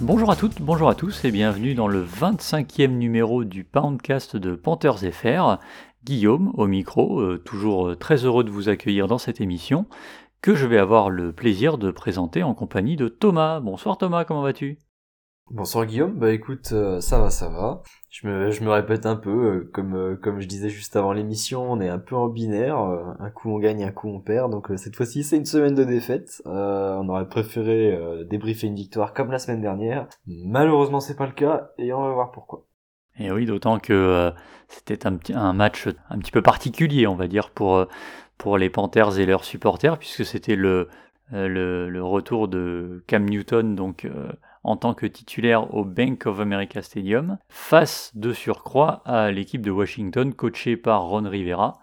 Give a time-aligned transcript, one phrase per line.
[0.00, 4.54] Bonjour à toutes, bonjour à tous et bienvenue dans le 25e numéro du Poundcast de
[4.54, 5.56] Panthers FR.
[6.04, 9.86] Guillaume au micro, euh, toujours euh, très heureux de vous accueillir dans cette émission
[10.42, 13.60] que je vais avoir le plaisir de présenter en compagnie de Thomas.
[13.60, 14.76] Bonsoir Thomas, comment vas-tu?
[15.50, 17.82] Bonsoir Guillaume, bah écoute, euh, ça va, ça va.
[18.08, 21.80] Je me, répète un peu, euh, comme, euh, comme je disais juste avant l'émission, on
[21.80, 24.96] est un peu en binaire, un coup on gagne, un coup on perd, donc cette
[24.96, 26.40] fois-ci c'est une semaine de défaite.
[26.46, 30.08] on aurait préféré débriefer une victoire comme la semaine dernière.
[30.26, 32.64] Malheureusement c'est pas le cas, et on va voir pourquoi.
[33.18, 34.32] Et oui, d'autant que
[34.68, 37.86] c'était un, match un petit peu particulier, on va dire, pour,
[38.56, 40.88] les Panthers et leurs supporters, puisque c'était le,
[41.30, 44.08] le, le, retour de Cam Newton, donc
[44.64, 49.70] en tant que titulaire au Bank of America Stadium, face de surcroît à l'équipe de
[49.70, 51.78] Washington coachée par Ron Rivera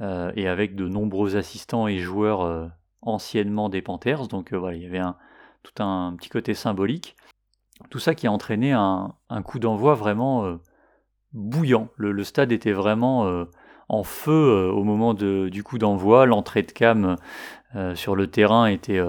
[0.00, 2.66] euh, et avec de nombreux assistants et joueurs euh,
[3.02, 4.26] anciennement des Panthers.
[4.26, 5.16] Donc euh, voilà, il y avait un,
[5.62, 7.14] tout un petit côté symbolique.
[7.90, 9.14] Tout ça qui a entraîné un,
[9.44, 10.58] coup d'envoi vraiment
[11.32, 11.88] bouillant.
[11.96, 13.46] Le, stade était vraiment
[13.88, 16.24] en feu au moment du coup d'envoi.
[16.24, 17.16] L'entrée de cam
[17.94, 19.00] sur le terrain était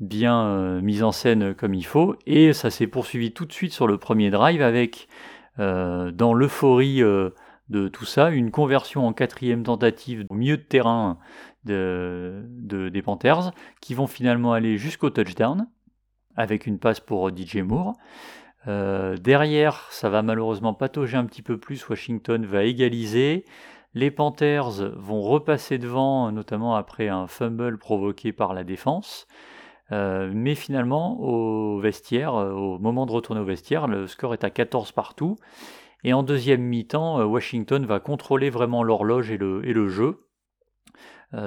[0.00, 2.16] bien euh, mise en scène comme il faut.
[2.26, 5.08] Et ça s'est poursuivi tout de suite sur le premier drive avec,
[5.58, 7.30] euh, dans l'euphorie euh,
[7.68, 11.18] de tout ça, une conversion en quatrième tentative au milieu de terrain
[11.64, 15.68] de, des Panthers qui vont finalement aller jusqu'au touchdown
[16.34, 17.94] avec une passe pour DJ Moore.
[18.66, 21.86] derrière, ça va malheureusement patauger un petit peu plus.
[21.88, 23.44] Washington va égaliser.
[23.92, 29.26] Les Panthers vont repasser devant, notamment après un fumble provoqué par la défense.
[29.92, 34.44] Euh, mais finalement, au vestiaire, euh, au moment de retourner au vestiaire, le score est
[34.44, 35.36] à 14 partout.
[36.04, 40.24] Et en deuxième mi-temps, euh, Washington va contrôler vraiment l'horloge et le, et le jeu.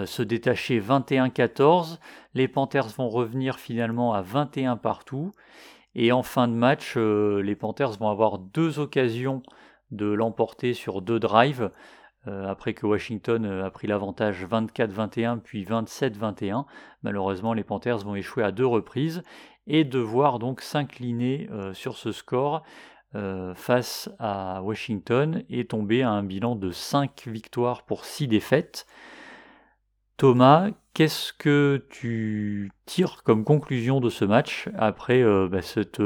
[0.05, 1.99] se détacher 21-14.
[2.35, 5.31] Les Panthers vont revenir finalement à 21 partout.
[5.95, 9.41] Et en fin de match, les Panthers vont avoir deux occasions
[9.89, 11.71] de l'emporter sur deux drives.
[12.27, 16.65] Euh, après que Washington euh, a pris l'avantage 24-21 puis 27-21.
[17.01, 19.23] Malheureusement, les Panthers vont échouer à deux reprises
[19.65, 22.63] et devoir donc s'incliner euh, sur ce score
[23.55, 28.87] face à Washington et tomber à un bilan de 5 victoires pour 6 défaites.
[30.15, 36.01] Thomas, qu'est-ce que tu tires comme conclusion de ce match après bah, cette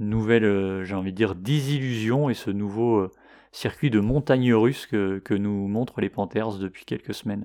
[0.00, 3.08] nouvelle, j'ai envie de dire, désillusion et ce nouveau
[3.52, 7.44] circuit de montagne russe que, nous montrent les Panthers depuis quelques semaines.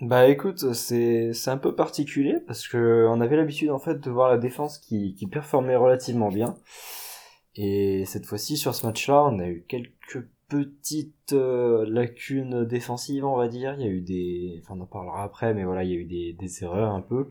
[0.00, 4.28] Bah écoute, c'est un peu particulier parce que on avait l'habitude en fait de voir
[4.28, 6.56] la défense qui, performait relativement bien.
[7.54, 13.36] Et cette fois-ci sur ce match-là, on a eu quelques petites euh, lacunes défensives, on
[13.36, 13.74] va dire.
[13.78, 15.96] Il y a eu des, enfin on en parlera après, mais voilà, il y a
[15.96, 17.28] eu des, des erreurs un peu.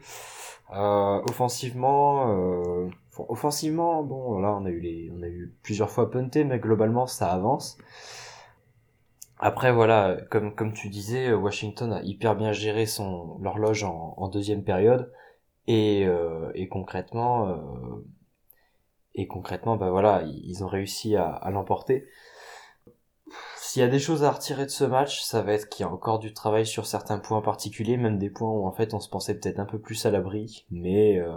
[0.73, 6.11] Euh, offensivement, euh, offensivement, bon, là, on a eu les, on a eu plusieurs fois
[6.11, 7.77] punté, mais globalement, ça avance.
[9.39, 14.63] Après, voilà, comme, comme tu disais, Washington a hyper bien géré son, l'horloge en, deuxième
[14.63, 15.11] période.
[15.67, 18.05] Et, euh, et concrètement, euh,
[19.15, 22.05] et concrètement, bah voilà, ils ont réussi à, l'emporter.
[23.57, 25.89] S'il y a des choses à retirer de ce match, ça va être qu'il y
[25.89, 28.99] a encore du travail sur certains points particuliers, même des points où en fait on
[28.99, 31.35] se pensait peut-être un peu plus à l'abri, mais euh,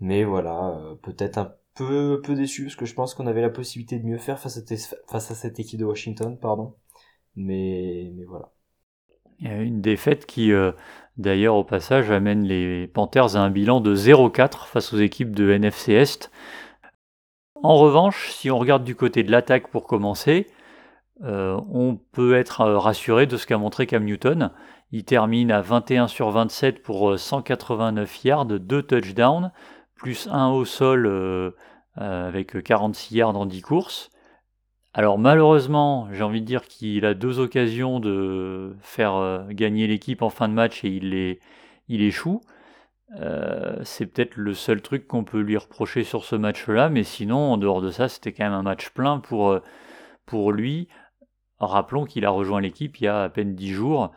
[0.00, 3.50] mais voilà, euh, peut-être un peu, peu déçu parce que je pense qu'on avait la
[3.50, 6.74] possibilité de mieux faire face à, cette équipe de Washington, pardon.
[7.36, 8.50] Mais, mais voilà.
[9.40, 10.72] Une défaite qui, euh,
[11.16, 15.50] d'ailleurs, au passage, amène les Panthers à un bilan de 0-4 face aux équipes de
[15.50, 16.30] NFC Est.
[17.62, 20.46] En revanche, si on regarde du côté de l'attaque pour commencer,
[21.22, 24.50] euh, on peut être rassuré de ce qu'a montré Cam Newton.
[24.92, 29.52] Il termine à 21 sur 27 pour 189 yards, 2 touchdowns,
[30.00, 31.50] plus 1 au sol euh,
[31.98, 34.10] euh, avec 46 yards en 10 courses.
[34.94, 40.22] Alors malheureusement, j'ai envie de dire qu'il a deux occasions de faire euh, gagner l'équipe
[40.22, 40.88] en fin de match et
[41.88, 42.40] il, échoue.
[43.82, 47.56] c'est peut-être le seul truc qu'on peut lui reprocher sur ce match-là, mais sinon, en
[47.58, 49.58] dehors de ça, c'était quand même un match plein pour,
[50.24, 50.88] pour lui.
[51.58, 54.12] Rappelons qu'il a rejoint l'équipe il y a à peine 10 jours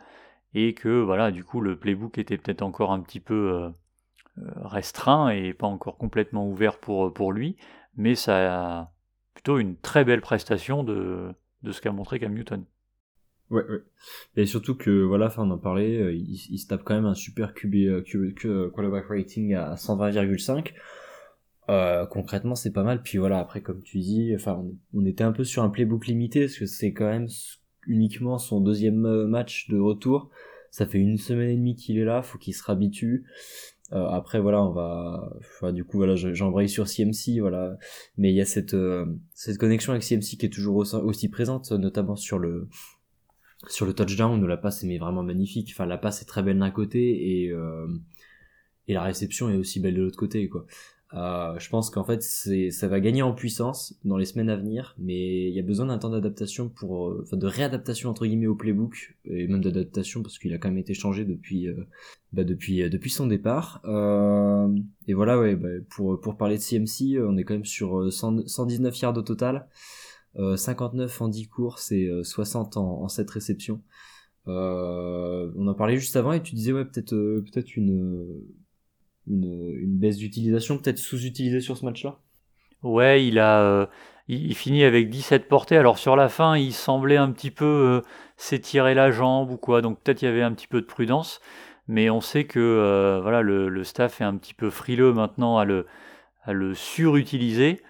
[0.54, 3.70] et que voilà, du coup, le playbook était peut-être encore un petit peu
[4.36, 7.56] restreint et pas encore complètement ouvert pour, pour lui,
[7.96, 8.92] mais ça a
[9.34, 11.32] plutôt une très belle prestation de,
[11.62, 12.64] de ce qu'a montré Cam Newton.
[13.50, 13.82] Ouais, ouais.
[14.36, 17.14] Et surtout que, voilà, enfin, on en parlait, il, il, se tape quand même un
[17.14, 18.34] super QB, QB,
[18.72, 20.72] quarterback rating à 120,5.
[21.70, 23.02] Euh, concrètement, c'est pas mal.
[23.02, 26.40] Puis voilà, après, comme tu dis, enfin, on, était un peu sur un playbook limité
[26.40, 27.28] parce que c'est quand même
[27.86, 30.30] uniquement son deuxième euh, match de retour.
[30.70, 33.24] Ça fait une semaine et demie qu'il est là, faut qu'il se réhabitue.
[33.92, 37.76] Euh, après voilà, on va, enfin, du coup voilà, j'embraye sur CMC, voilà.
[38.16, 41.70] Mais il y a cette euh, cette connexion avec CMC qui est toujours aussi, présente,
[41.72, 42.68] notamment sur le
[43.68, 45.70] sur le touchdown où la passe est vraiment magnifique.
[45.72, 47.52] Enfin, la passe est très belle d'un côté et
[48.86, 50.66] et la réception est aussi belle de l'autre côté, quoi.
[51.14, 54.96] Euh, je pense qu'en fait, ça va gagner en puissance dans les semaines à venir,
[54.98, 58.48] mais il y a besoin d'un temps d'adaptation pour, euh, enfin, de réadaptation entre guillemets
[58.48, 61.86] au playbook et même d'adaptation parce qu'il a quand même été changé depuis, euh,
[62.32, 63.80] bah, depuis, euh, depuis son départ.
[65.06, 68.98] et voilà, ouais, bah, pour pour parler de CMC, on est quand même sur 119
[69.00, 69.68] yards au total,
[70.56, 73.82] 59 en 10 courses et 60 en, en 7 réceptions.
[74.46, 78.42] on en parlait juste avant et tu disais ouais peut-être peut-être une
[79.26, 82.18] une, baisse d'utilisation, peut-être sous-utilisée sur ce match-là?
[82.82, 83.60] Ouais, il a.
[83.62, 83.86] Euh,
[84.28, 85.76] il, finit avec 17 portées.
[85.76, 89.82] Alors sur la fin, il semblait un petit peu euh, s'étirer la jambe ou quoi.
[89.82, 91.40] Donc peut-être il y avait un petit peu de prudence.
[91.88, 95.64] Mais on sait que euh, voilà, le, staff est un petit peu frileux maintenant à
[95.64, 95.86] le,
[96.44, 97.80] à le surutiliser.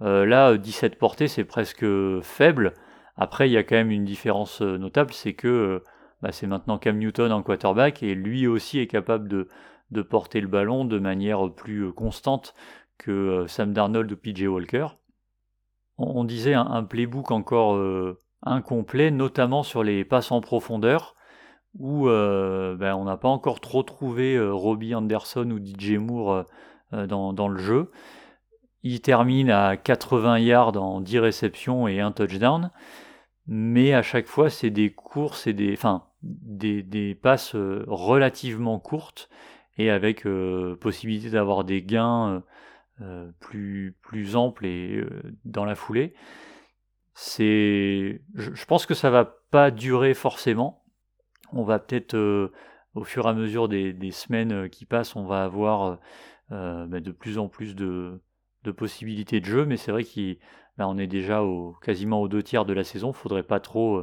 [0.00, 1.86] là, 17 portées, c'est presque
[2.22, 2.74] faible.
[3.16, 5.82] Après, il y a quand même une différence notable, c'est que
[6.20, 9.48] bah, c'est maintenant Cam Newton en quarterback et lui aussi est capable de,
[9.94, 12.54] de porter le ballon de manière plus euh, constante
[12.98, 14.88] que euh, Sam Darnold ou PJ Walker.
[15.96, 21.14] On, disait un, playbook encore euh, incomplet, notamment sur les passes en profondeur,
[21.78, 26.46] où ben, on n'a pas encore trop trouvé Robbie Anderson ou DJ Moore
[26.90, 27.92] dans, le jeu.
[28.82, 32.72] Il termine à 80 yards en 10 réceptions et un touchdown,
[33.46, 39.28] mais à chaque fois c'est des courses et des, enfin, des passes relativement courtes
[39.76, 42.40] et avec euh, possibilité d'avoir des gains euh,
[43.02, 45.04] euh, plus, plus amples et
[45.44, 46.14] dans la foulée.
[47.14, 50.84] C'est, je, pense que ça va pas durer forcément.
[51.52, 52.16] On va peut-être
[52.94, 55.98] au fur et à mesure des, semaines qui passent, on va avoir
[56.50, 58.20] bah, de plus en plus de,
[58.76, 60.34] possibilités de jeu, mais c'est vrai qu'on
[60.76, 64.02] bah, est déjà au, quasiment aux deux tiers de la saison, il faudrait pas trop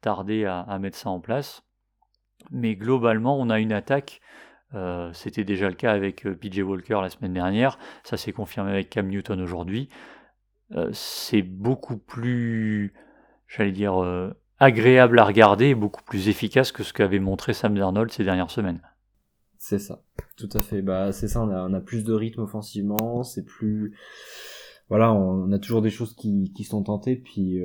[0.00, 1.64] tarder à, mettre ça en place.
[2.52, 4.20] Mais globalement, on a une attaque
[4.74, 8.70] euh, c'était déjà le cas avec euh, PJ Walker la semaine dernière, ça s'est confirmé
[8.70, 9.88] avec Cam Newton aujourd'hui.
[10.72, 12.94] Euh, c'est beaucoup plus,
[13.46, 13.94] j'allais dire,
[14.58, 18.80] agréable à regarder beaucoup plus efficace que ce qu'avait montré Sam Darnold ces dernières semaines.
[19.58, 20.02] C'est ça,
[20.36, 20.82] tout à fait.
[20.82, 23.96] Bah, c'est ça, on a, plus de rythme offensivement, c'est plus.
[24.88, 27.60] Voilà, on, a toujours des choses qui, qui sont tentées, puis.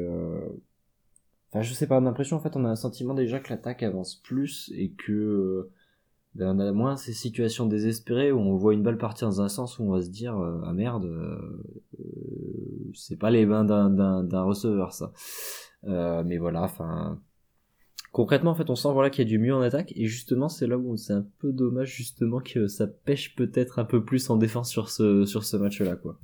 [1.50, 4.18] Enfin, je sais pas, l'impression, en fait, on a un sentiment déjà que l'attaque avance
[4.18, 5.72] plus et que
[6.40, 9.80] on a moins ces situations désespérées où on voit une balle partir dans un sens
[9.80, 11.64] où on va se dire euh, ah merde euh,
[12.00, 15.12] euh, c'est pas les mains d'un receveur ça
[15.84, 17.20] mais voilà enfin
[18.12, 20.50] concrètement en fait on sent voilà qu'il y a du mieux en attaque et justement
[20.50, 24.30] c'est là où c'est un peu dommage justement que ça pêche peut-être un peu plus
[24.30, 26.20] en défense sur ce sur ce match là quoi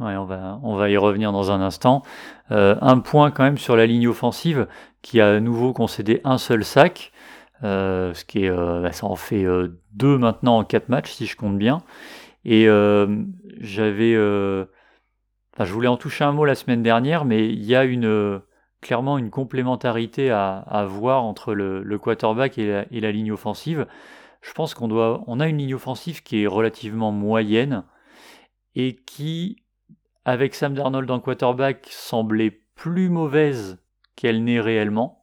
[0.00, 2.02] Ouais, on va, on va y revenir dans un instant.
[2.48, 4.66] un point quand même sur la ligne offensive
[5.02, 7.12] qui a à nouveau concédé un seul sac.
[7.64, 11.26] Euh, ce qui euh, bah, ça en fait euh, deux maintenant en quatre matchs si
[11.26, 11.82] je compte bien.
[12.44, 12.64] Et
[13.60, 18.42] j'avais, je voulais en toucher un mot la semaine dernière, mais il y a une
[18.80, 23.86] clairement une complémentarité à, voir entre le, le quarterback et la, et la, ligne offensive.
[24.40, 27.84] Je pense qu'on doit, on a une ligne offensive qui est relativement moyenne
[28.74, 29.62] et qui,
[30.24, 33.78] avec Sam Darnold en quarterback, semblait plus mauvaise
[34.16, 35.21] qu'elle n'est réellement.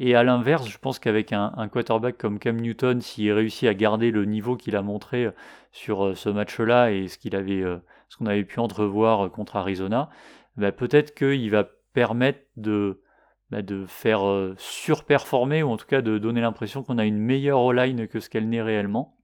[0.00, 4.10] Et à l'inverse, je pense qu'avec un, quarterback comme Cam Newton, s'il réussit à garder
[4.10, 5.30] le niveau qu'il a montré euh,
[5.70, 9.56] sur euh, ce match-là et ce qu'il avait, euh, ce qu'on avait pu entrevoir contre
[9.56, 10.10] Arizona,
[10.56, 13.02] bah, peut-être qu'il va permettre de,
[13.50, 14.22] bah, de faire
[14.58, 18.28] surperformer ou en tout cas de donner l'impression qu'on a une meilleure O-line que ce
[18.28, 19.16] qu'elle n'est réellement.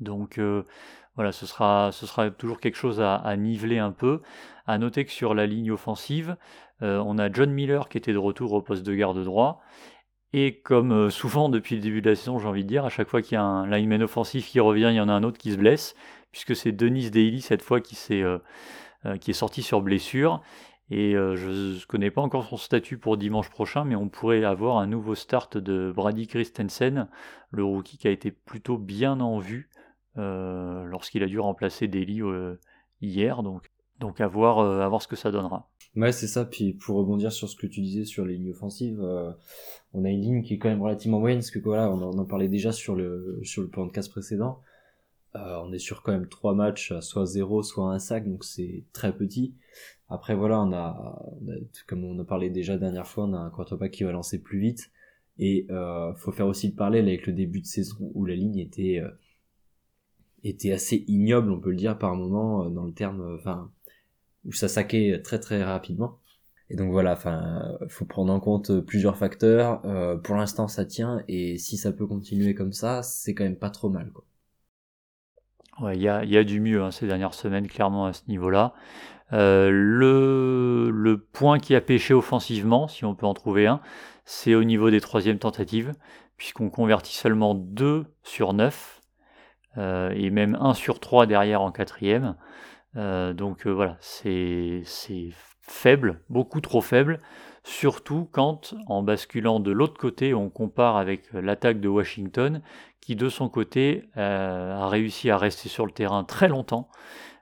[0.00, 0.38] Donc
[1.14, 4.20] voilà, ce sera, ce sera toujours quelque chose à, à, niveler un peu.
[4.66, 6.36] À noter que sur la ligne offensive,
[6.80, 9.62] on a John Miller qui était de retour au poste de garde droit
[10.36, 12.88] et comme euh, souvent depuis le début de la saison, j'ai envie de dire, à
[12.88, 15.22] chaque fois qu'il y a un lineman offensif qui revient, il y en a un
[15.22, 15.94] autre qui se blesse,
[16.32, 18.38] puisque c'est Denis Daly cette fois qui, euh,
[19.06, 20.42] euh, qui est sorti sur blessure.
[20.90, 24.76] Et je ne connais pas encore son statut pour dimanche prochain, mais on pourrait avoir
[24.76, 27.08] un nouveau start de Brady Christensen,
[27.50, 29.70] le rookie qui a été plutôt bien en vue
[30.14, 32.20] lorsqu'il a dû remplacer Daly
[33.00, 33.42] hier.
[33.42, 35.70] Donc, donc à, voir, à voir ce que ça donnera.
[35.96, 36.44] Ouais, c'est ça.
[36.44, 39.30] Puis pour rebondir sur ce que tu disais sur les lignes offensives, euh,
[39.92, 42.24] on a une ligne qui est quand même relativement moyenne, parce que voilà, on en,
[42.24, 44.60] parlait déjà sur le sur le podcast précédent.
[45.36, 48.84] Euh, on est sur quand même trois matchs, soit 0, soit un sac, donc c'est
[48.92, 49.54] très petit.
[50.08, 51.22] Après voilà, on a,
[51.86, 54.58] comme on a parlé déjà dernière fois, on a un quarterback qui va lancer plus
[54.58, 54.90] vite.
[55.38, 58.58] Et euh, faut faire aussi le parallèle avec le début de saison où la ligne
[58.58, 59.10] était euh,
[60.44, 63.70] était assez ignoble, on peut le dire par moment, dans le terme, enfin
[64.44, 66.18] où ça saquait très très rapidement.
[66.70, 69.82] Et donc voilà, enfin, faut prendre en compte plusieurs facteurs.
[69.84, 73.58] Euh, pour l'instant, ça tient, et si ça peut continuer comme ça, c'est quand même
[73.58, 74.24] pas trop mal, quoi.
[75.92, 78.74] Il y a, y a, du mieux hein, ces dernières semaines, clairement à ce niveau-là.
[79.32, 83.80] Euh, le, le, point qui a pêché offensivement, si on peut en trouver un,
[84.24, 85.92] c'est au niveau des troisièmes tentatives,
[86.36, 89.00] puisqu'on convertit seulement 2 sur 9,
[89.78, 92.36] euh, et même 1 sur 3 derrière en quatrième.
[92.96, 94.82] Euh, donc euh, voilà, c'est
[95.60, 97.18] faible, beaucoup trop faible,
[97.64, 102.62] surtout quand, en basculant de l'autre côté, on compare avec l'attaque de Washington,
[103.00, 106.88] qui de son côté euh, a réussi à rester sur le terrain très longtemps.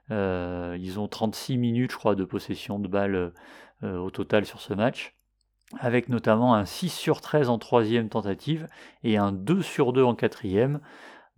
[0.09, 3.33] ils ont 36 minutes, je crois, de possession de balle
[3.81, 5.15] au total sur ce match,
[5.79, 8.67] avec notamment un 6 sur 13 en troisième tentative
[9.03, 10.79] et un 2 sur 2 en quatrième.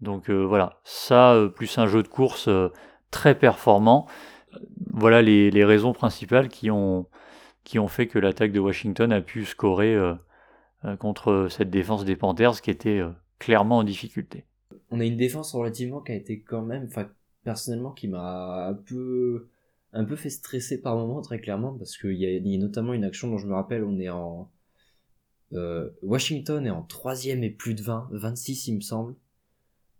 [0.01, 2.49] Donc voilà, ça, plus un jeu de course
[3.15, 4.07] très performant.
[4.91, 7.07] Voilà les, raisons principales qui ont,
[7.87, 10.13] fait que l'attaque de Washington a pu scorer euh,
[10.83, 14.43] euh, contre cette défense des Panthers qui était euh, clairement en difficulté.
[14.91, 16.89] On a une défense relativement qui a été quand même,
[17.45, 22.55] personnellement qui m'a un peu fait stresser par moment très clairement parce qu'il y, y,
[22.55, 24.51] a notamment une action dont je me rappelle on est en
[26.01, 29.15] Washington est en troisième et plus de 20 26 il me semble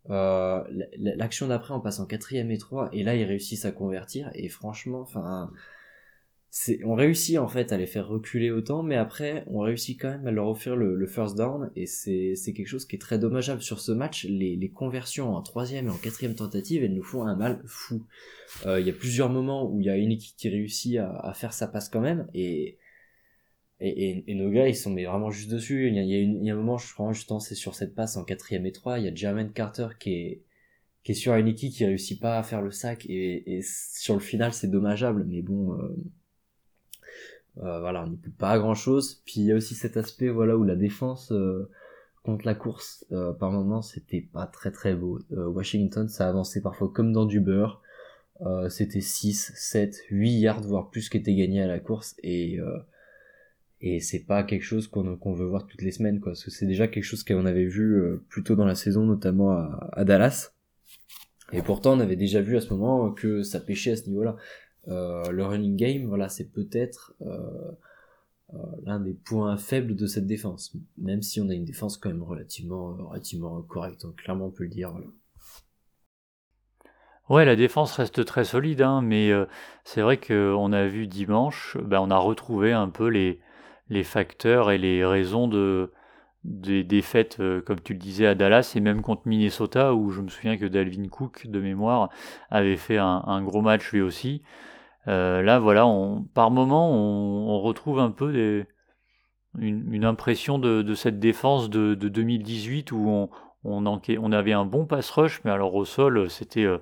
[0.09, 0.63] euh,
[0.97, 4.49] l'action d'après on passe en quatrième et trois et là ils réussissent à convertir et
[4.49, 5.49] franchement enfin
[6.85, 10.27] on réussit en fait à les faire reculer autant mais après on réussit quand même
[10.27, 13.61] à leur offrir le, first down et c'est c'est quelque chose qui est très dommageable.
[13.61, 17.25] Sur ce match les, les conversions en troisième et en quatrième tentative elles nous font
[17.25, 18.05] un mal fou.
[18.65, 21.11] Euh, il y a plusieurs moments où il y a une équipe qui réussit à,
[21.17, 22.77] à faire sa passe quand même et
[23.79, 25.87] et, et, nos gars, ils sont mais vraiment juste dessus.
[25.87, 28.15] Il y a, il y a, un moment, je crois, justement, c'est sur cette passe
[28.17, 30.43] en quatrième et trois, il y a Jermaine Carter qui est,
[31.03, 34.21] qui est sur Aniki qui réussit pas à faire le sac et, et sur le
[34.21, 35.25] final, c'est dommageable.
[35.27, 35.95] Mais bon, euh,
[37.59, 39.21] euh, voilà, on ne peut pas grand chose.
[39.25, 41.69] Puis il y a aussi cet aspect, voilà, où la défense euh,
[42.23, 45.19] contre la course, euh, par moment, c'était pas très très beau.
[45.31, 47.81] Washington, ça avançait parfois comme dans du beurre.
[48.69, 52.15] c'était 6, 7, 8 yards, voire plus qui étaient gagnés à la course.
[52.23, 52.59] Et
[53.85, 56.31] et c'est pas quelque chose qu'on veut voir toutes les semaines quoi.
[56.31, 59.05] Parce que c'est déjà quelque chose qu'on avait vu euh, plus tôt dans la saison
[59.05, 60.53] notamment à, Dallas.
[61.53, 64.23] Et pourtant on avait déjà vu à ce moment que ça pêchait à ce niveau
[64.23, 64.35] là
[64.87, 67.71] euh, le running game voilà c'est peut-être euh,
[68.83, 70.75] l'un des points faibles de cette défense.
[70.97, 74.63] Même si on a une défense quand même relativement relativement correcte hein, clairement on peut
[74.63, 75.07] le dire voilà.
[77.29, 79.31] Ouais, la défense reste très solide, hein, mais
[79.83, 83.39] c'est vrai qu'on a vu dimanche, ben, on a retrouvé un peu les,
[83.89, 85.91] les facteurs et les raisons de,
[86.45, 90.21] des défaites, euh, comme tu le disais, à Dallas et même contre Minnesota, où je
[90.21, 92.09] me souviens que Dalvin Cook, de mémoire,
[92.49, 94.43] avait fait un, gros match lui aussi.
[95.07, 95.87] Euh, là, voilà,
[96.33, 98.65] par moment, on, retrouve un peu
[99.57, 103.29] une, impression de, cette défense de, 2018 où on,
[103.63, 106.77] on, avait un bon pass rush, mais alors au sol, c'était euh,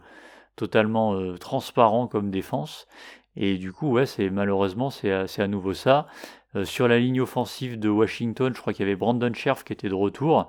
[0.55, 2.87] totalement transparent comme défense.
[3.35, 6.07] Et du coup, ouais, c'est malheureusement, c'est à nouveau ça.
[6.55, 9.73] Euh, sur la ligne offensive de Washington, je crois qu'il y avait Brandon Scherf qui
[9.73, 10.47] était de retour.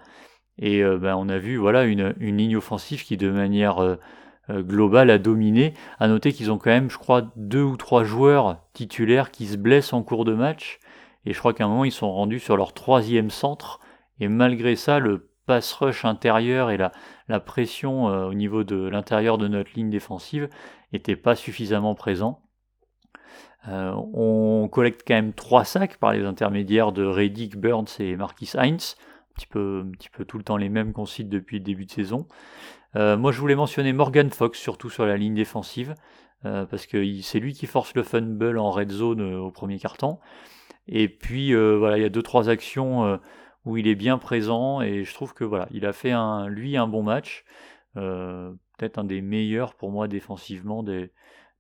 [0.59, 3.97] Et euh, ben, on a vu voilà, une, ligne offensive qui, de manière euh,
[4.51, 5.75] globale, a dominé.
[5.99, 9.57] À noter qu'ils ont quand même, je crois, deux ou trois joueurs titulaires qui se
[9.57, 10.79] blessent en cours de match.
[11.27, 13.81] Et je crois qu'à un moment, ils sont rendus sur leur troisième centre.
[14.21, 16.93] Et malgré ça, le pass rush intérieur et la,
[17.29, 20.49] la pression au niveau de l'intérieur de notre ligne défensive
[20.93, 22.44] n'était pas suffisamment présent.
[23.69, 28.51] Euh, on collecte quand même trois sacs par les intermédiaires de Reddick, Burns et Marquis
[28.55, 28.97] Heinz.
[28.99, 31.65] Un petit, peu, un petit peu tout le temps les mêmes qu'on cite depuis le
[31.65, 32.27] début de saison.
[32.95, 35.95] Euh, moi, je voulais mentionner Morgan Fox, surtout sur la ligne défensive,
[36.45, 40.19] euh, parce que c'est lui qui force le fumble en red zone au premier carton.
[40.87, 43.19] Et puis, voilà, il y a deux trois actions
[43.65, 46.77] où il est bien présent, et je trouve que voilà, il a fait un, lui
[46.77, 47.45] un bon match,
[47.95, 51.11] peut-être un des meilleurs pour moi défensivement des,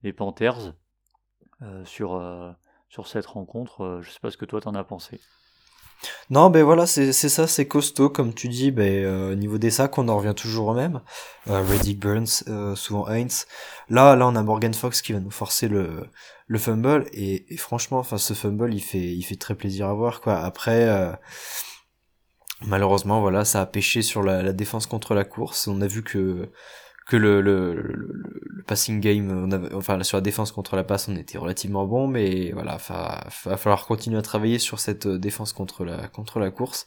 [0.02, 0.74] des Panthers.
[1.64, 2.50] Euh, sur, euh,
[2.88, 3.82] sur cette rencontre.
[3.82, 5.20] Euh, je sais pas ce que toi t'en as pensé.
[6.28, 8.70] Non, ben voilà, c'est ça, c'est costaud, comme tu dis.
[8.70, 11.00] Ben, au niveau des sacs, on en revient toujours au même.
[11.48, 12.44] Euh, Reddick Burns,
[12.76, 13.46] souvent Heinz.
[13.88, 16.06] Là, là, on a Morgan Fox qui va nous forcer le,
[16.46, 17.06] le fumble.
[17.12, 20.36] Et, franchement, ce fumble, il fait, il fait très plaisir à voir, quoi.
[20.36, 21.16] Après,
[22.60, 25.68] malheureusement, voilà, ça a pêché sur la défense contre la course.
[25.68, 26.50] On a vu que
[27.06, 31.08] que le, le, le, passing game, on avait, enfin sur la défense contre la passe,
[31.08, 35.52] on était relativement bon, mais voilà, va, va falloir continuer à travailler sur cette défense
[35.52, 36.86] contre la contre la course,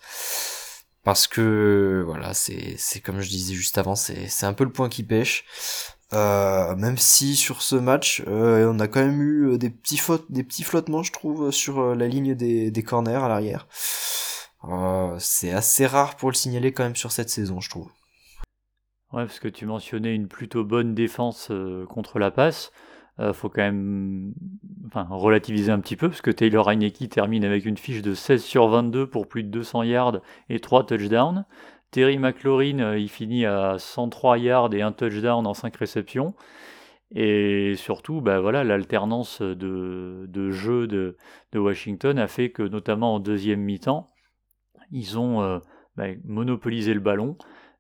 [1.04, 4.72] parce que voilà, c'est c'est comme je disais juste avant, c'est c'est un peu le
[4.72, 5.46] point qui pêche.
[6.14, 10.26] Euh, même si sur ce match, euh, on a quand même eu des petits fautes,
[10.32, 13.68] des petits flottements, je trouve, sur la ligne des, des corners à l'arrière.
[14.66, 17.90] Euh, c'est assez rare pour le signaler quand même sur cette saison, je trouve.
[19.14, 22.72] Ouais, parce que tu mentionnais une plutôt bonne défense euh, contre la passe.
[23.20, 24.34] Euh, faut quand même
[24.88, 28.44] enfin, relativiser un petit peu, parce que Taylor Heineke termine avec une fiche de 16
[28.44, 31.46] sur 22 pour plus de 200 yards et 3 touchdowns.
[31.92, 36.36] Terry McLaurin, euh, il finit à 103 yards et un touchdown en 5 réceptions.
[37.16, 41.16] Et surtout, bah voilà, l'alternance de, de jeu de,
[41.54, 44.12] de, Washington a fait que, notamment en deuxième mi-temps,
[44.92, 45.60] ils ont euh,
[45.96, 47.38] bah, monopolisé le ballon.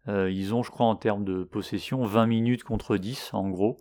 [0.07, 3.79] Euh, ils ont, je crois, en termes de possession, 20 minutes contre 10, en gros,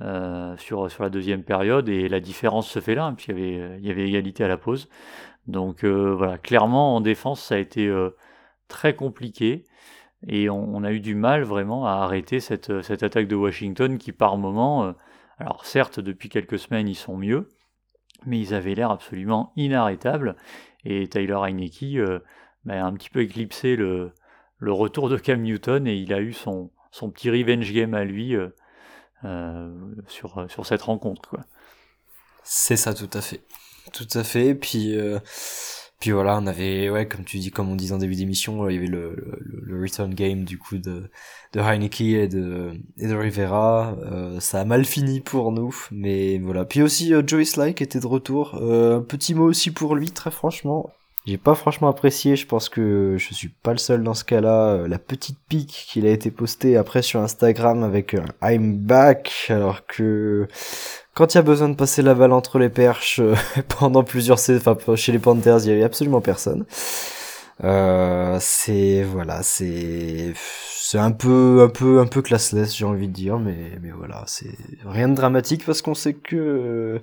[0.00, 1.88] euh, sur, sur la deuxième période.
[1.88, 4.48] Et la différence se fait là, hein, puisqu'il y avait, il y avait égalité à
[4.48, 4.88] la pause.
[5.46, 7.92] Donc euh, voilà, clairement, en défense, ça a été
[8.68, 9.64] très compliqué.
[10.26, 14.12] Et on, a eu du mal vraiment à arrêter cette, cette attaque de Washington qui,
[14.12, 14.94] par moment,
[15.38, 17.48] alors certes, depuis quelques semaines, ils sont mieux,
[18.26, 20.36] mais ils avaient l'air absolument inarrêtables.
[20.84, 22.20] Et Tyler Heineke
[22.64, 24.12] bah, a un petit peu éclipsé le,
[24.60, 28.04] le retour de Cam Newton et il a eu son, son petit revenge game à
[28.04, 28.48] lui euh,
[29.24, 29.74] euh,
[30.06, 31.36] sur, sur cette rencontre.
[32.44, 33.40] C'est ça, tout à fait.
[33.92, 34.54] Tout à fait.
[34.54, 35.18] Puis, euh,
[35.98, 38.74] puis voilà, on avait, ouais, comme tu dis, comme on disait en début d'émission, il
[38.74, 41.10] y avait le, le, return game du coup de,
[41.54, 43.96] de Heineke et de, et de Rivera.
[44.40, 46.64] ça a mal fini pour nous, mais voilà.
[46.66, 48.52] Puis aussi, Joey Sly qui était de retour.
[49.08, 50.90] petit mot aussi pour lui, très franchement.
[51.26, 54.68] J'ai pas franchement apprécié, je pense que je suis pas le seul dans ce cas-là,
[54.68, 59.46] euh, la petite pique qu'il a été postée après sur Instagram avec un I'm back,
[59.50, 60.48] alors que
[61.14, 63.34] quand il y a besoin de passer la balle entre les perches euh,
[63.78, 66.64] pendant plusieurs saisons, enfin chez les Panthers, il y avait absolument personne.
[67.62, 73.12] Euh, c'est voilà, c'est c'est un peu un peu un peu classless, j'ai envie de
[73.12, 77.02] dire, mais mais voilà, c'est rien de dramatique parce qu'on sait que euh,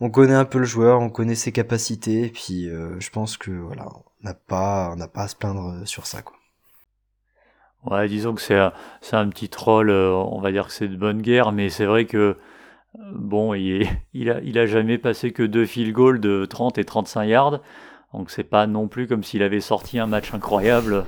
[0.00, 3.36] on connaît un peu le joueur, on connaît ses capacités, et puis euh, je pense
[3.36, 6.36] que voilà, on n'a pas on n'a pas à se plaindre sur ça quoi.
[7.84, 8.58] Ouais, disons que c'est
[9.00, 12.06] c'est un petit troll, on va dire que c'est de bonne guerre, mais c'est vrai
[12.06, 12.36] que
[13.14, 16.84] bon, il, il, a, il a jamais passé que deux field goals de 30 et
[16.84, 17.60] 35 yards.
[18.12, 21.04] Donc c'est pas non plus comme s'il avait sorti un match incroyable.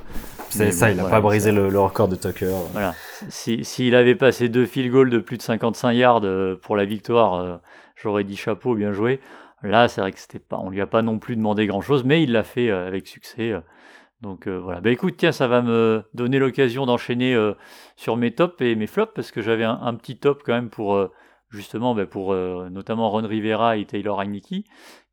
[0.49, 2.55] C'est ça, il n'a pas brisé le, record de Tucker.
[2.71, 2.93] Voilà.
[3.29, 6.85] S'il si, avait passé deux field goals de plus de 55 yards euh, pour la
[6.85, 7.57] victoire, euh,
[7.95, 9.19] j'aurais dit chapeau, bien joué.
[9.63, 12.03] Là, c'est vrai que c'était pas, on lui a pas non plus demandé grand chose,
[12.03, 13.53] mais il l'a fait euh, avec succès.
[14.21, 14.81] Donc voilà.
[14.81, 17.37] Bah écoute, tiens, ça va me donner l'occasion d'enchaîner
[17.95, 20.97] sur mes tops et mes flops parce que j'avais un, petit top quand même pour
[21.49, 24.65] justement bah, pour notamment Ron Rivera et Taylor Heineke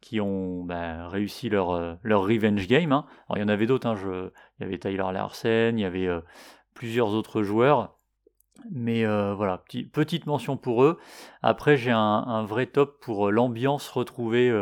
[0.02, 2.92] qui ont bah, réussi leur, euh, leur revenge game.
[2.92, 3.06] Hein.
[3.28, 3.94] Alors il y en avait d'autres, hein,
[4.58, 6.20] il y avait Tyler Larsen, il y avait euh,
[6.74, 7.96] plusieurs autres joueurs.
[8.70, 10.98] Mais euh, voilà, petite mention pour eux.
[11.40, 14.52] Après, j'ai un, vrai top pour l'ambiance retrouvée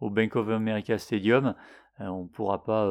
[0.00, 1.54] au Bank of America Stadium.
[1.98, 2.90] on ne pourra pas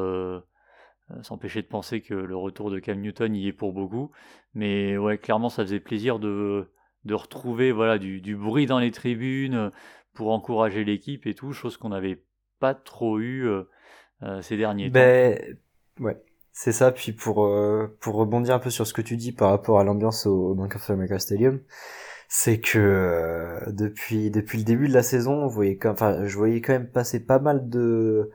[1.22, 4.12] s'empêcher de penser que le retour de Cam Newton y est pour beaucoup.
[4.52, 6.70] Mais ouais, clairement, ça faisait plaisir de,
[7.04, 9.72] de retrouver voilà, du, du, bruit dans les tribunes,
[10.14, 12.22] pour encourager l'équipe et tout, chose qu'on n'avait
[12.60, 13.64] pas trop eu euh,
[14.22, 16.04] euh, ces derniers ben, temps.
[16.04, 16.22] Ouais,
[16.52, 16.92] c'est ça.
[16.92, 19.84] Puis pour euh, pour rebondir un peu sur ce que tu dis par rapport à
[19.84, 21.60] l'ambiance au, Bank of America Stadium,
[22.28, 26.60] c'est que depuis depuis le début de la saison, on voyait quand, enfin, je voyais
[26.60, 28.30] quand même passer pas mal de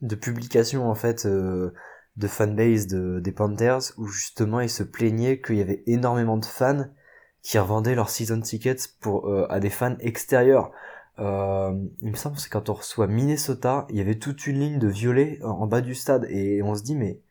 [0.00, 5.56] de publications en fait de fanbase de, des Panthers où justement ils se plaignaient qu'il
[5.56, 6.86] y avait énormément de fans
[7.48, 10.70] qui revendaient leurs season tickets pour euh, à des fans extérieurs.
[11.18, 14.78] Euh, il me semble que quand on reçoit Minnesota, il y avait toute une ligne
[14.78, 17.22] de violet en, bas du stade et on se dit mais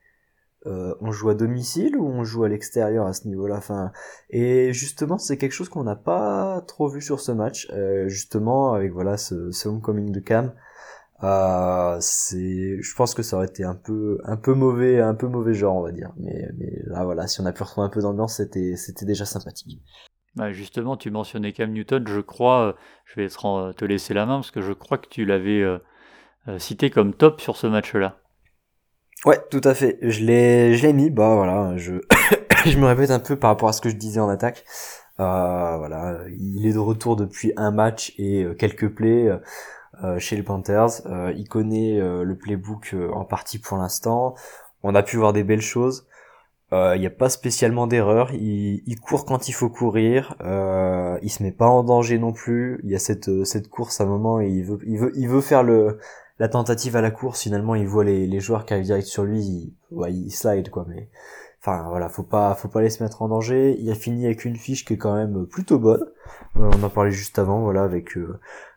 [0.66, 3.58] euh, on joue à domicile ou on joue à l'extérieur à ce niveau-là?
[3.58, 3.92] Enfin,
[4.32, 8.74] Et justement c'est quelque chose qu'on n'a pas trop vu sur ce match, euh, justement
[8.74, 10.52] avec voilà ce, ce homecoming de Cam.
[11.24, 15.28] Euh, c'est, je pense que ça aurait été un peu, un peu mauvais, un peu
[15.28, 16.14] mauvais genre, on va dire.
[16.18, 19.26] Mais, mais là, voilà, si on a pu retrouver un peu d'ambiance, c'était, c'était déjà
[19.26, 19.82] sympathique.
[20.38, 22.74] Bah justement, tu mentionnais Cam Newton, je crois, euh,
[23.06, 25.80] je vais te laisser la main parce que je crois que tu l'avais, euh,
[26.60, 28.20] cité comme top sur ce match-là.
[29.26, 29.98] Ouais, tout à fait.
[30.02, 31.10] Je l'ai, je l'ai mis.
[31.10, 31.94] Bah voilà, je,
[32.78, 34.64] me répète un peu par rapport à ce que je disais en attaque.
[35.20, 39.36] Euh, voilà, il est de retour depuis un match et euh, quelques plays
[40.04, 41.02] euh, chez les Panthers.
[41.36, 44.36] il connaît le playbook en partie pour l'instant.
[44.84, 46.08] On a pu voir des belles choses.
[46.72, 48.32] Il n'y a pas spécialement d'erreur.
[48.34, 50.36] Il, il, court quand il faut courir.
[50.42, 52.82] Euh, il se met pas en danger non plus.
[52.84, 55.42] Il y a cette cette course à un moment il veut il veut il veut
[55.42, 55.98] faire le
[56.40, 57.44] la tentative à la course.
[57.44, 59.40] Finalement, il voit les, les joueurs qui arrivent direct sur lui.
[59.40, 60.86] Il, ouais, il slide quoi.
[60.90, 61.10] Mais
[61.68, 63.76] Enfin voilà, faut pas, faut pas aller se mettre en danger.
[63.80, 66.06] Il a fini avec une fiche qui est quand même plutôt bonne.
[66.56, 68.18] Euh, on en parlait juste avant, voilà, avec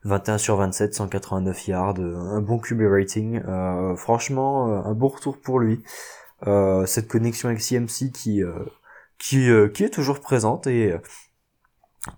[0.04, 3.40] 21 euh, sur 27, 189 yards, euh, un bon QB rating.
[3.96, 5.84] franchement, un bon retour pour lui.
[6.86, 8.42] Cette connexion avec CMC qui
[9.18, 10.94] qui qui est toujours présente et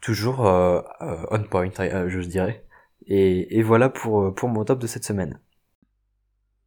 [0.01, 2.65] toujours on point, je dirais.
[3.07, 5.39] Et, et voilà pour pour mon top de cette semaine.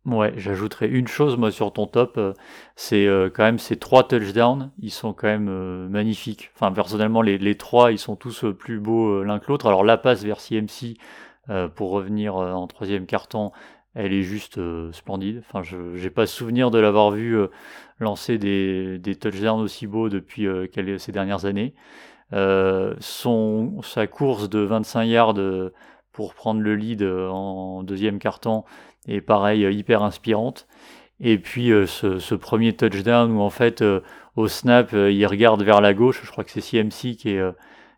[0.06, 2.34] Ouais, j'ajouterais une chose moi sur ton top, euh,
[2.76, 6.52] c'est euh, quand même ces trois touchdowns, ils sont quand même euh, magnifiques.
[6.54, 9.66] Enfin personnellement les, les trois, ils sont tous plus beaux l'un que l'autre.
[9.66, 10.98] Alors la passe vers CMC
[11.76, 13.52] pour revenir en troisième carton,
[13.96, 14.60] elle est juste
[14.92, 15.42] splendide.
[15.48, 17.38] Enfin je j'ai pas souvenir de l'avoir vu
[18.00, 20.48] lancer des, des touchdowns aussi beaux depuis
[21.00, 21.74] ces dernières années.
[22.32, 25.36] son sa course de 25 yards
[26.12, 28.64] pour prendre le lead en deuxième carton
[29.08, 30.68] et pareil, euh, hyper inspirante.
[31.20, 34.02] Et puis euh, ce, premier touchdown où en fait euh,
[34.36, 37.42] au snap il regarde vers la gauche, je crois que c'est CMC qui est,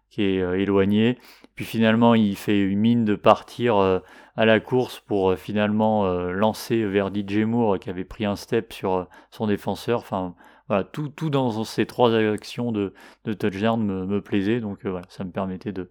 [0.10, 1.18] qui est éloigné.
[1.58, 7.10] Puis finalement il fait une mine de partir à la course pour finalement lancer vers
[7.14, 10.00] DJ Moore qui avait pris un step sur son défenseur.
[10.00, 10.36] Enfin
[10.70, 12.94] voilà, tout, tout dans ces trois actions de,
[13.26, 14.60] de touchdown me, plaisait.
[14.60, 15.90] Donc voilà, ça me permettait de,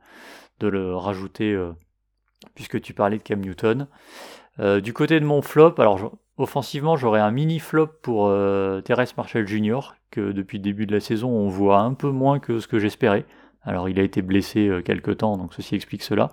[0.60, 1.60] de le rajouter
[2.54, 3.88] puisque tu parlais de Cam Newton.
[4.58, 9.16] Euh, du côté de mon flop, alors offensivement, j'aurais un mini flop pour euh, Terence
[9.16, 12.58] Marshall Jr., que depuis le début de la saison, on voit un peu moins que
[12.58, 13.24] ce que j'espérais.
[13.66, 16.30] Alors il a été blessé euh, quelques temps, donc ceci explique cela.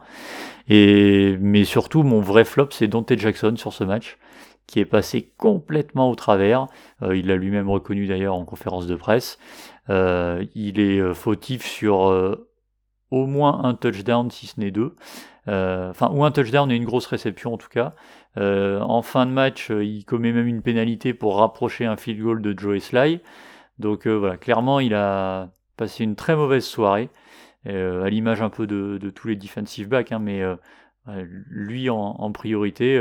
[0.69, 4.17] Et, mais surtout, mon vrai flop, c'est Dante Jackson sur ce match,
[4.67, 6.67] qui est passé complètement au travers.
[7.01, 9.37] il l'a lui-même reconnu d'ailleurs en conférence de presse.
[9.89, 12.37] il est fautif sur
[13.13, 14.95] au moins un touchdown, si ce n'est deux.
[15.47, 17.93] Euh, enfin, ou un touchdown et une grosse réception en tout cas.
[18.37, 22.21] Euh, en fin de match, euh, il commet même une pénalité pour rapprocher un field
[22.21, 23.19] goal de Joey Sly.
[23.77, 27.09] Donc voilà, clairement, il a passé une très mauvaise soirée,
[27.65, 30.41] à l'image un peu de, tous les defensive backs, hein, mais
[31.07, 32.97] lui en, priorité,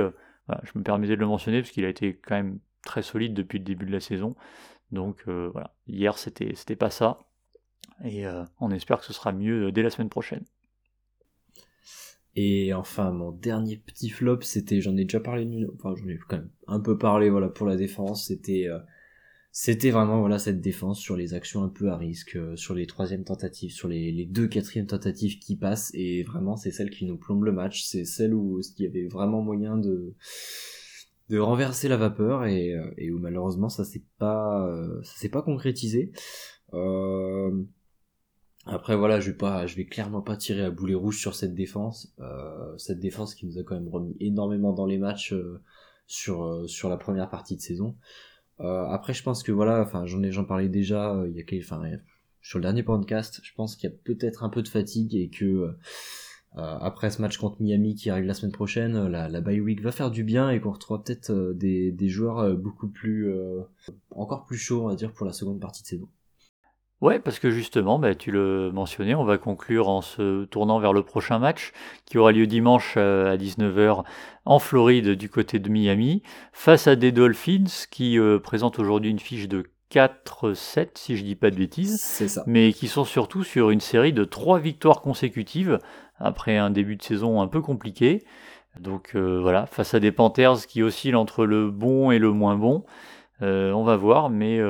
[0.63, 3.59] je me permettais de le mentionner parce qu'il a été quand même très solide depuis
[3.59, 4.37] le début de la saison.
[4.91, 7.19] Donc voilà, hier c'était pas ça,
[8.05, 8.25] et
[8.61, 10.45] on espère que ce sera mieux dès la semaine prochaine.
[12.35, 16.39] Et enfin, mon dernier petit flop, c'était, j'en ai déjà parlé, enfin j'en ai quand
[16.39, 18.79] même un peu parlé, voilà, pour la défense, c'était, euh,
[19.53, 22.87] c'était vraiment voilà cette défense sur les actions un peu à risque, euh, sur les
[22.87, 27.17] troisièmes tentatives, sur les, deux quatrièmes tentatives qui passent, et vraiment c'est celle qui nous
[27.17, 30.15] plombe le match, c'est celle où il y avait vraiment moyen de
[31.29, 34.69] de renverser la vapeur et, euh, et où malheureusement ça s'est pas
[35.03, 36.13] ça s'est pas concrétisé.
[36.75, 37.65] Euh,
[38.67, 41.55] après voilà, je vais pas, je vais clairement pas tirer à boulet rouge sur cette
[41.55, 45.61] défense, euh, cette défense qui nous a quand même remis énormément dans les matchs euh,
[46.07, 47.97] sur euh, sur la première partie de saison.
[48.59, 51.65] Après, je pense que voilà, enfin j'en ai j'en parlais déjà il y a quelques,
[51.65, 51.83] enfin
[52.41, 55.29] sur le dernier podcast, je pense qu'il y a peut-être un peu de fatigue et
[55.31, 55.77] que
[56.55, 59.91] après ce match contre Miami qui arrive la semaine prochaine, la, la bye week va
[59.91, 63.33] faire du bien et qu'on retrouvera peut-être des, des joueurs beaucoup plus
[64.11, 66.09] encore plus chauds on va dire pour la seconde partie de saison.
[67.03, 70.93] Ouais, parce que justement, bah, tu le mentionnais, on va conclure en se tournant vers
[70.93, 71.73] le prochain match
[72.07, 74.05] qui aura lieu dimanche euh, à 19h
[74.45, 79.19] en Floride du côté de Miami, face à des Dolphins qui euh, présentent aujourd'hui une
[79.19, 82.45] fiche de 4-7 si je dis pas de bêtises, ça.
[82.47, 85.81] mais qui sont surtout sur une série de 3 victoires consécutives
[86.21, 88.23] après un début de saison un peu compliqué.
[88.79, 92.55] Donc euh, voilà, face à des Panthers qui oscillent entre le bon et le moins
[92.55, 92.85] bon,
[93.41, 94.61] on va voir, mais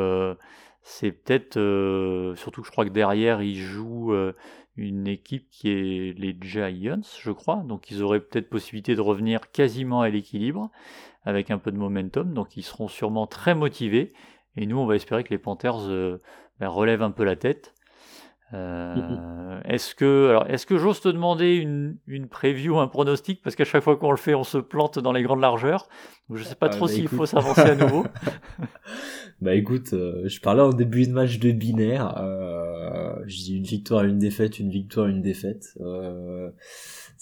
[0.82, 4.32] c'est peut-être, euh, surtout que je crois que derrière, ils jouent euh,
[4.76, 7.62] une équipe qui est les Giants, je crois.
[7.66, 10.70] Donc ils auraient peut-être possibilité de revenir quasiment à l'équilibre
[11.24, 12.34] avec un peu de momentum.
[12.34, 14.12] Donc ils seront sûrement très motivés.
[14.56, 15.88] Et nous, on va espérer que les Panthers
[16.60, 17.74] ben, relèvent un peu la tête.
[18.52, 23.42] Est-ce que, alors, est-ce que j'ose te demander une, une preview, un pronostic?
[23.42, 25.88] Parce qu'à chaque fois qu'on le fait, on se plante dans les grandes largeurs.
[26.32, 28.06] Je sais pas trop bah, s'il faut s'avancer à nouveau.
[29.40, 32.14] bah écoute, je parlais en début de match de binaire.
[33.26, 35.76] Je dis une victoire, une défaite, une victoire, une défaite.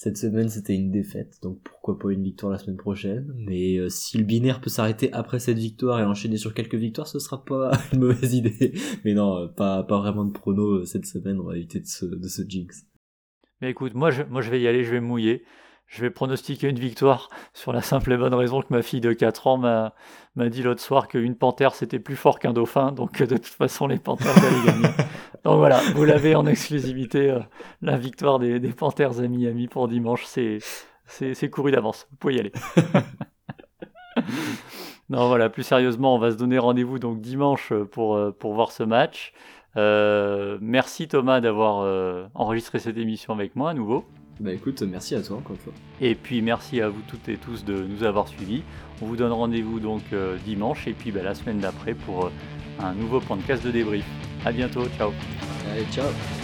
[0.03, 3.35] Cette semaine, c'était une défaite, donc pourquoi pas une victoire la semaine prochaine.
[3.37, 7.07] Mais euh, si le binaire peut s'arrêter après cette victoire et enchaîner sur quelques victoires,
[7.07, 8.73] ce sera pas une mauvaise idée.
[9.05, 11.87] Mais non, euh, pas, pas vraiment de prono euh, cette semaine, on va éviter de
[11.87, 12.87] ce, de ce jinx.
[13.61, 15.45] Mais écoute, moi je, moi je vais y aller, je vais mouiller.
[15.87, 19.13] Je vais pronostiquer une victoire sur la simple et bonne raison que ma fille de
[19.13, 19.93] 4 ans m'a,
[20.35, 23.87] m'a dit l'autre soir qu'une panthère c'était plus fort qu'un dauphin, donc de toute façon
[23.87, 24.89] les panthères allaient gagner.
[25.45, 27.41] Donc voilà, vous l'avez en exclusivité, euh,
[27.83, 30.61] la victoire des, des panthères à Miami pour dimanche, c'est,
[31.51, 32.53] couru d'avance, vous pouvez y aller.
[35.09, 38.73] non voilà, plus sérieusement, on va se donner rendez-vous donc dimanche pour, euh, pour voir
[38.73, 39.33] ce match.
[39.77, 44.05] Euh, merci Thomas d'avoir euh, enregistré cette émission avec moi à nouveau.
[44.41, 45.73] Bah écoute, merci à toi encore une fois.
[46.01, 48.63] Et puis merci à vous toutes et tous de nous avoir suivis.
[49.03, 52.31] On vous donne rendez-vous donc euh, dimanche et puis bah, la semaine d'après pour
[52.81, 54.07] un nouveau podcast de débrief.
[54.45, 55.13] A bientôt, ciao.
[55.71, 56.40] Allez, ciao.